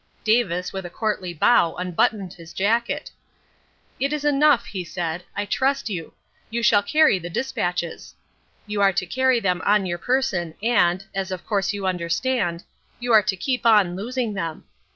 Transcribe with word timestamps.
Davis 0.23 0.73
with 0.73 0.83
a 0.83 0.89
courtly 0.89 1.31
bow 1.31 1.75
unbuttoned 1.75 2.33
his 2.33 2.53
jacket. 2.53 3.11
"It 3.99 4.11
is 4.11 4.25
enough," 4.25 4.65
he 4.65 4.83
said. 4.83 5.23
"I 5.35 5.45
trust 5.45 5.91
you. 5.91 6.13
You 6.49 6.63
shall 6.63 6.81
carry 6.81 7.19
the 7.19 7.29
despatches. 7.29 8.15
You 8.65 8.81
are 8.81 8.93
to 8.93 9.05
carry 9.05 9.39
them 9.39 9.61
on 9.63 9.85
your 9.85 9.99
person 9.99 10.55
and, 10.63 11.05
as 11.13 11.29
of 11.31 11.45
course 11.45 11.71
you 11.71 11.85
understand, 11.85 12.63
you 12.99 13.13
are 13.13 13.21
to 13.21 13.35
keep 13.35 13.63
on 13.63 13.95
losing 13.95 14.33
them. 14.33 14.63